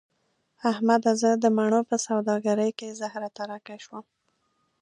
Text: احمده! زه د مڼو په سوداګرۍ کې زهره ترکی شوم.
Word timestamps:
احمده! 0.71 1.11
زه 1.21 1.29
د 1.43 1.45
مڼو 1.57 1.81
په 1.89 1.95
سوداګرۍ 2.07 2.71
کې 2.79 2.97
زهره 3.01 3.29
ترکی 3.37 3.77
شوم. 3.85 4.05